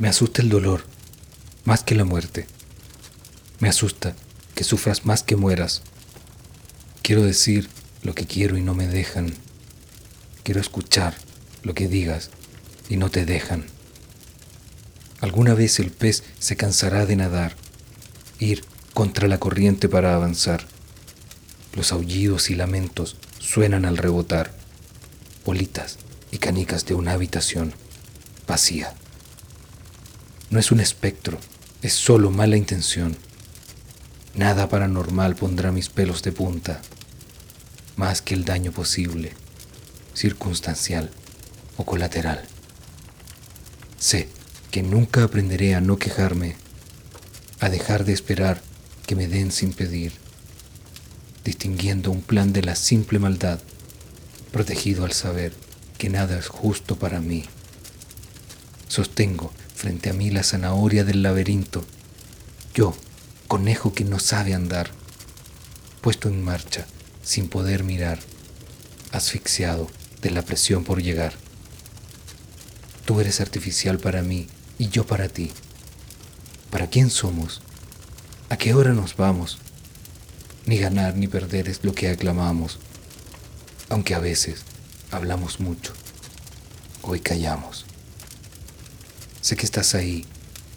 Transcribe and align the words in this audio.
Me 0.00 0.08
asusta 0.08 0.40
el 0.40 0.48
dolor, 0.48 0.86
más 1.66 1.82
que 1.82 1.94
la 1.94 2.06
muerte. 2.06 2.46
Me 3.58 3.68
asusta 3.68 4.16
que 4.54 4.64
sufras 4.64 5.04
más 5.04 5.22
que 5.22 5.36
mueras. 5.36 5.82
Quiero 7.02 7.22
decir 7.22 7.68
lo 8.02 8.14
que 8.14 8.24
quiero 8.24 8.56
y 8.56 8.62
no 8.62 8.72
me 8.72 8.88
dejan. 8.88 9.34
Quiero 10.42 10.58
escuchar 10.58 11.14
lo 11.62 11.74
que 11.74 11.86
digas 11.86 12.30
y 12.88 12.96
no 12.96 13.10
te 13.10 13.26
dejan. 13.26 13.66
Alguna 15.20 15.52
vez 15.52 15.78
el 15.80 15.90
pez 15.90 16.24
se 16.38 16.56
cansará 16.56 17.04
de 17.04 17.16
nadar, 17.16 17.54
ir 18.38 18.64
contra 18.94 19.28
la 19.28 19.38
corriente 19.38 19.86
para 19.86 20.14
avanzar. 20.14 20.66
Los 21.74 21.92
aullidos 21.92 22.48
y 22.48 22.54
lamentos 22.54 23.18
suenan 23.38 23.84
al 23.84 23.98
rebotar, 23.98 24.54
bolitas 25.44 25.98
y 26.32 26.38
canicas 26.38 26.86
de 26.86 26.94
una 26.94 27.12
habitación 27.12 27.74
vacía. 28.46 28.94
No 30.50 30.58
es 30.58 30.72
un 30.72 30.80
espectro, 30.80 31.38
es 31.80 31.92
solo 31.92 32.32
mala 32.32 32.56
intención. 32.56 33.16
Nada 34.34 34.68
paranormal 34.68 35.36
pondrá 35.36 35.70
mis 35.70 35.88
pelos 35.88 36.24
de 36.24 36.32
punta, 36.32 36.82
más 37.94 38.20
que 38.20 38.34
el 38.34 38.44
daño 38.44 38.72
posible, 38.72 39.32
circunstancial 40.12 41.08
o 41.76 41.84
colateral. 41.84 42.42
Sé 43.96 44.28
que 44.72 44.82
nunca 44.82 45.22
aprenderé 45.22 45.76
a 45.76 45.80
no 45.80 45.98
quejarme, 45.98 46.56
a 47.60 47.68
dejar 47.68 48.04
de 48.04 48.12
esperar 48.12 48.60
que 49.06 49.14
me 49.14 49.28
den 49.28 49.52
sin 49.52 49.72
pedir, 49.72 50.14
distinguiendo 51.44 52.10
un 52.10 52.22
plan 52.22 52.52
de 52.52 52.62
la 52.62 52.74
simple 52.74 53.20
maldad, 53.20 53.60
protegido 54.50 55.04
al 55.04 55.12
saber 55.12 55.52
que 55.96 56.08
nada 56.08 56.36
es 56.36 56.48
justo 56.48 56.96
para 56.96 57.20
mí. 57.20 57.44
Sostengo 58.88 59.52
frente 59.80 60.10
a 60.10 60.12
mí 60.12 60.28
la 60.28 60.42
zanahoria 60.42 61.04
del 61.04 61.22
laberinto, 61.22 61.86
yo, 62.74 62.94
conejo 63.48 63.94
que 63.94 64.04
no 64.04 64.18
sabe 64.18 64.52
andar, 64.52 64.90
puesto 66.02 66.28
en 66.28 66.44
marcha, 66.44 66.86
sin 67.22 67.48
poder 67.48 67.82
mirar, 67.82 68.18
asfixiado 69.10 69.88
de 70.20 70.32
la 70.32 70.42
presión 70.42 70.84
por 70.84 71.02
llegar. 71.02 71.32
Tú 73.06 73.20
eres 73.20 73.40
artificial 73.40 73.98
para 73.98 74.20
mí 74.20 74.48
y 74.78 74.90
yo 74.90 75.06
para 75.06 75.28
ti. 75.28 75.50
¿Para 76.70 76.90
quién 76.90 77.08
somos? 77.08 77.62
¿A 78.50 78.58
qué 78.58 78.74
hora 78.74 78.92
nos 78.92 79.16
vamos? 79.16 79.60
Ni 80.66 80.76
ganar 80.76 81.16
ni 81.16 81.26
perder 81.26 81.70
es 81.70 81.84
lo 81.84 81.94
que 81.94 82.10
aclamamos, 82.10 82.80
aunque 83.88 84.14
a 84.14 84.18
veces 84.18 84.60
hablamos 85.10 85.58
mucho, 85.58 85.94
hoy 87.00 87.20
callamos. 87.20 87.86
Sé 89.40 89.56
que 89.56 89.64
estás 89.64 89.94
ahí, 89.94 90.26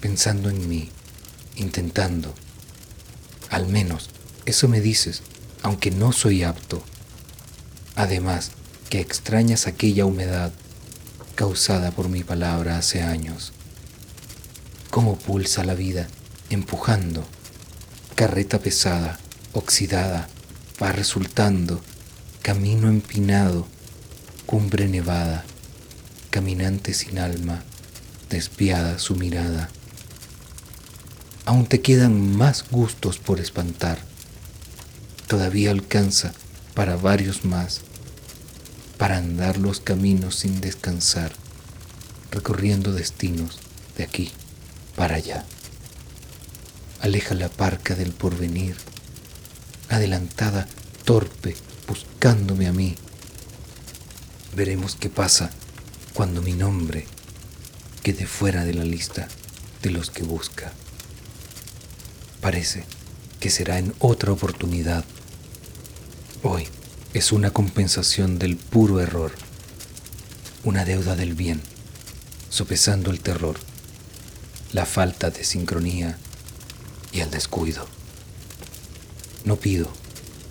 pensando 0.00 0.48
en 0.48 0.68
mí, 0.68 0.90
intentando. 1.56 2.34
Al 3.50 3.66
menos 3.66 4.10
eso 4.46 4.68
me 4.68 4.80
dices, 4.80 5.22
aunque 5.62 5.90
no 5.90 6.12
soy 6.12 6.44
apto. 6.44 6.82
Además, 7.96 8.52
que 8.90 9.00
extrañas 9.00 9.66
aquella 9.66 10.04
humedad 10.04 10.52
causada 11.34 11.90
por 11.90 12.08
mi 12.08 12.22
palabra 12.22 12.78
hace 12.78 13.02
años. 13.02 13.52
Cómo 14.90 15.18
pulsa 15.18 15.64
la 15.64 15.74
vida, 15.74 16.06
empujando. 16.50 17.24
Carreta 18.14 18.60
pesada, 18.60 19.18
oxidada, 19.52 20.28
va 20.80 20.92
resultando. 20.92 21.80
Camino 22.42 22.88
empinado, 22.88 23.66
cumbre 24.46 24.86
nevada, 24.86 25.44
caminante 26.30 26.92
sin 26.92 27.18
alma, 27.18 27.64
despiada 28.28 28.98
su 28.98 29.16
mirada 29.16 29.70
aún 31.44 31.66
te 31.66 31.80
quedan 31.80 32.36
más 32.36 32.64
gustos 32.70 33.18
por 33.18 33.40
espantar. 33.40 33.98
Todavía 35.26 35.70
alcanza 35.70 36.32
para 36.74 36.96
varios 36.96 37.44
más, 37.44 37.80
para 38.98 39.18
andar 39.18 39.58
los 39.58 39.80
caminos 39.80 40.36
sin 40.36 40.60
descansar, 40.60 41.32
recorriendo 42.30 42.92
destinos 42.92 43.58
de 43.96 44.04
aquí 44.04 44.32
para 44.96 45.16
allá. 45.16 45.44
Aleja 47.00 47.34
la 47.34 47.48
parca 47.48 47.94
del 47.94 48.12
porvenir, 48.12 48.76
adelantada, 49.90 50.66
torpe, 51.04 51.56
buscándome 51.86 52.66
a 52.66 52.72
mí. 52.72 52.96
Veremos 54.56 54.96
qué 54.96 55.10
pasa 55.10 55.50
cuando 56.14 56.40
mi 56.40 56.52
nombre 56.52 57.06
quede 58.04 58.26
fuera 58.26 58.66
de 58.66 58.74
la 58.74 58.84
lista 58.84 59.28
de 59.82 59.90
los 59.90 60.10
que 60.10 60.22
busca 60.22 60.74
parece 62.42 62.84
que 63.40 63.48
será 63.48 63.78
en 63.78 63.94
otra 63.98 64.30
oportunidad. 64.30 65.06
Hoy 66.42 66.68
es 67.14 67.32
una 67.32 67.50
compensación 67.50 68.38
del 68.38 68.56
puro 68.58 69.00
error, 69.00 69.32
una 70.64 70.84
deuda 70.84 71.16
del 71.16 71.32
bien, 71.32 71.62
sopesando 72.50 73.10
el 73.10 73.20
terror, 73.20 73.56
la 74.74 74.84
falta 74.84 75.30
de 75.30 75.42
sincronía 75.42 76.18
y 77.10 77.20
el 77.20 77.30
descuido. 77.30 77.86
No 79.46 79.56
pido 79.56 79.88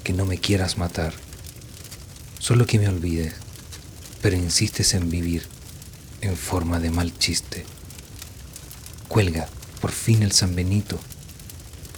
que 0.03 0.13
no 0.13 0.25
me 0.25 0.39
quieras 0.39 0.79
matar, 0.79 1.13
solo 2.39 2.65
que 2.65 2.79
me 2.79 2.87
olvides, 2.87 3.35
pero 4.23 4.35
insistes 4.35 4.95
en 4.95 5.11
vivir 5.11 5.52
en 6.23 6.37
forma 6.37 6.79
de 6.79 6.89
mal 6.89 7.17
chiste. 7.17 7.65
Cuelga 9.09 9.47
por 9.81 9.91
fin 9.91 10.23
el 10.23 10.31
San 10.31 10.55
Benito. 10.55 10.97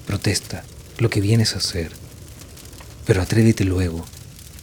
Protesta 0.08 0.64
lo 0.98 1.10
que 1.10 1.22
vienes 1.22 1.54
a 1.54 1.60
hacer, 1.60 1.92
pero 3.06 3.22
atrévete 3.22 3.64
luego 3.64 4.04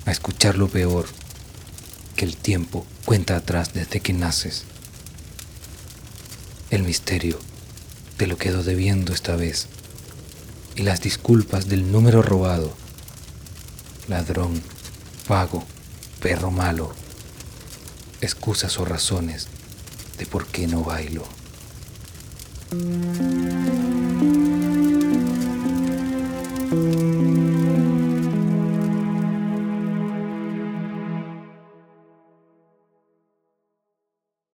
a 0.04 0.10
escuchar 0.10 0.58
lo 0.58 0.68
peor, 0.68 1.06
que 2.16 2.24
el 2.24 2.36
tiempo 2.36 2.84
cuenta 3.04 3.36
atrás 3.36 3.72
desde 3.72 4.00
que 4.00 4.12
naces. 4.12 4.64
El 6.70 6.82
misterio 6.82 7.38
te 8.16 8.26
lo 8.26 8.36
quedo 8.36 8.64
debiendo 8.64 9.12
esta 9.12 9.36
vez, 9.36 9.68
y 10.74 10.82
las 10.82 11.00
disculpas 11.02 11.68
del 11.68 11.92
número 11.92 12.22
robado, 12.22 12.74
ladrón, 14.08 14.60
vago, 15.28 15.64
perro 16.20 16.50
malo, 16.50 16.94
excusas 18.22 18.78
o 18.78 18.84
razones 18.84 19.48
de 20.16 20.26
por 20.26 20.46
qué 20.46 20.66
no 20.66 20.82
bailo. 20.82 21.24